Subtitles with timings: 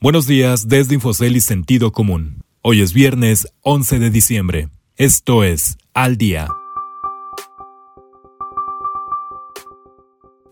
[0.00, 2.44] Buenos días desde Infocel y Sentido Común.
[2.62, 4.68] Hoy es viernes 11 de diciembre.
[4.94, 6.46] Esto es Al Día.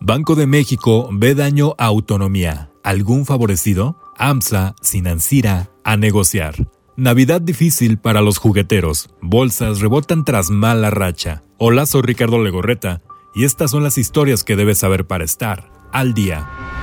[0.01, 2.71] Banco de México ve daño a autonomía.
[2.83, 3.97] ¿Algún favorecido?
[4.17, 6.67] AMSA, Sinancira, a negociar.
[6.97, 9.09] Navidad difícil para los jugueteros.
[9.21, 11.41] Bolsas rebotan tras mala racha.
[11.57, 13.01] Hola, soy Ricardo Legorreta
[13.33, 16.76] y estas son las historias que debes saber para estar al día.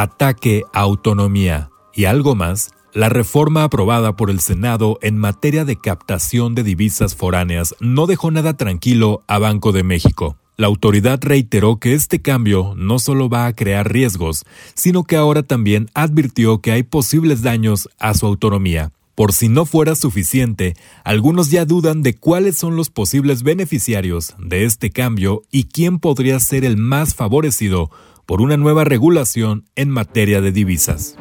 [0.00, 2.70] Ataque a autonomía y algo más.
[2.94, 8.30] La reforma aprobada por el Senado en materia de captación de divisas foráneas no dejó
[8.30, 10.36] nada tranquilo a Banco de México.
[10.56, 15.42] La autoridad reiteró que este cambio no solo va a crear riesgos, sino que ahora
[15.42, 18.92] también advirtió que hay posibles daños a su autonomía.
[19.16, 24.64] Por si no fuera suficiente, algunos ya dudan de cuáles son los posibles beneficiarios de
[24.64, 27.90] este cambio y quién podría ser el más favorecido
[28.28, 31.16] por una nueva regulación en materia de divisas.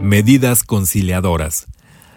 [0.00, 1.66] Medidas conciliadoras.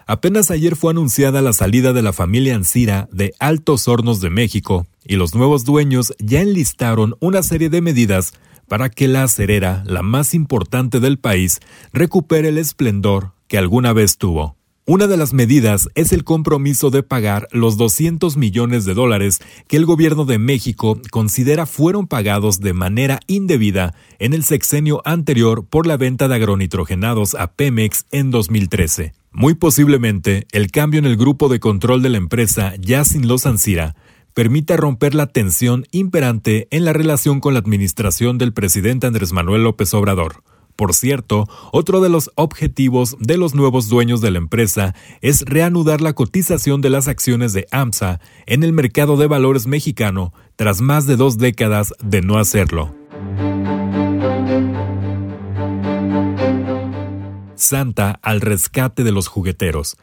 [0.07, 4.88] Apenas ayer fue anunciada la salida de la familia Ancira de Altos Hornos de México
[5.03, 8.31] y los nuevos dueños ya enlistaron una serie de medidas
[8.69, 11.59] para que la acerera, la más importante del país,
[11.91, 14.55] recupere el esplendor que alguna vez tuvo.
[14.88, 19.78] Una de las medidas es el compromiso de pagar los 200 millones de dólares que
[19.78, 25.88] el gobierno de México considera fueron pagados de manera indebida en el sexenio anterior por
[25.88, 29.13] la venta de agronitrogenados a Pemex en 2013.
[29.31, 33.47] Muy posiblemente, el cambio en el grupo de control de la empresa ya sin los
[33.47, 33.95] Ansira
[34.36, 39.63] permita romper la tensión imperante en la relación con la administración del presidente Andrés Manuel
[39.63, 40.44] López Obrador.
[40.75, 46.01] Por cierto, otro de los objetivos de los nuevos dueños de la empresa es reanudar
[46.01, 51.05] la cotización de las acciones de AMSA en el mercado de valores mexicano tras más
[51.05, 52.93] de dos décadas de no hacerlo.
[57.55, 59.95] Santa al rescate de los jugueteros.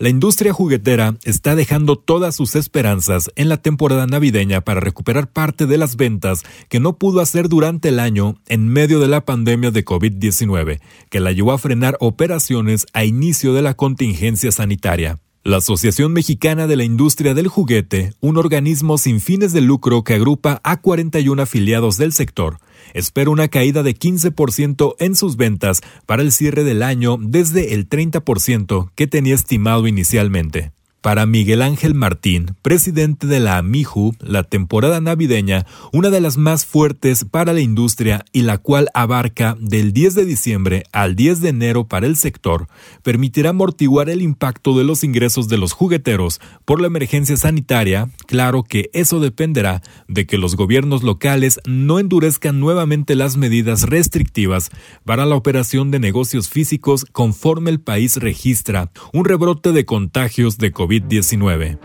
[0.00, 5.66] La industria juguetera está dejando todas sus esperanzas en la temporada navideña para recuperar parte
[5.66, 9.70] de las ventas que no pudo hacer durante el año en medio de la pandemia
[9.72, 10.80] de COVID-19,
[11.10, 15.18] que la llevó a frenar operaciones a inicio de la contingencia sanitaria.
[15.42, 20.12] La Asociación Mexicana de la Industria del Juguete, un organismo sin fines de lucro que
[20.12, 22.58] agrupa a 41 afiliados del sector,
[22.92, 27.88] espera una caída de 15% en sus ventas para el cierre del año desde el
[27.88, 30.72] 30% que tenía estimado inicialmente.
[31.00, 36.66] Para Miguel Ángel Martín, presidente de la AMIJU, la temporada navideña, una de las más
[36.66, 41.48] fuertes para la industria y la cual abarca del 10 de diciembre al 10 de
[41.48, 42.68] enero para el sector,
[43.02, 48.10] permitirá amortiguar el impacto de los ingresos de los jugueteros por la emergencia sanitaria.
[48.26, 54.68] Claro que eso dependerá de que los gobiernos locales no endurezcan nuevamente las medidas restrictivas
[55.06, 60.72] para la operación de negocios físicos conforme el país registra un rebrote de contagios de
[60.72, 60.89] COVID.
[60.90, 61.78] COVID-19.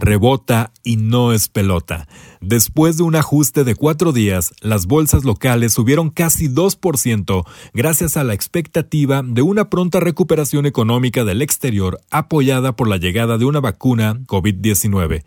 [0.00, 2.08] Rebota y no es pelota.
[2.40, 8.24] Después de un ajuste de cuatro días, las bolsas locales subieron casi 2% gracias a
[8.24, 13.60] la expectativa de una pronta recuperación económica del exterior apoyada por la llegada de una
[13.60, 15.24] vacuna COVID-19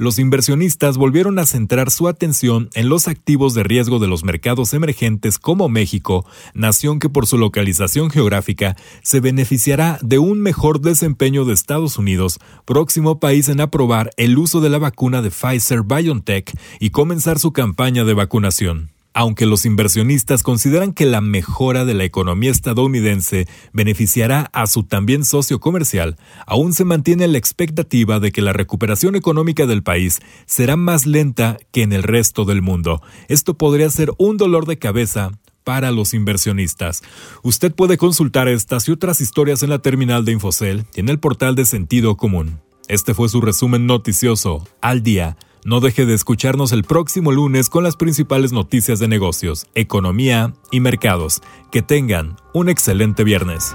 [0.00, 4.72] los inversionistas volvieron a centrar su atención en los activos de riesgo de los mercados
[4.72, 6.24] emergentes como México,
[6.54, 12.38] nación que por su localización geográfica se beneficiará de un mejor desempeño de Estados Unidos,
[12.64, 16.50] próximo país en aprobar el uso de la vacuna de Pfizer BioNTech
[16.80, 18.99] y comenzar su campaña de vacunación.
[19.12, 25.24] Aunque los inversionistas consideran que la mejora de la economía estadounidense beneficiará a su también
[25.24, 26.16] socio comercial,
[26.46, 31.56] aún se mantiene la expectativa de que la recuperación económica del país será más lenta
[31.72, 33.02] que en el resto del mundo.
[33.28, 35.32] Esto podría ser un dolor de cabeza
[35.64, 37.02] para los inversionistas.
[37.42, 41.18] Usted puede consultar estas y otras historias en la terminal de Infocel y en el
[41.18, 42.60] portal de Sentido Común.
[42.86, 47.84] Este fue su resumen noticioso al día no deje de escucharnos el próximo lunes con
[47.84, 51.42] las principales noticias de negocios, economía y mercados.
[51.70, 53.74] Que tengan un excelente viernes.